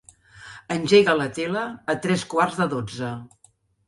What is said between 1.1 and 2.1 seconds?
la tele a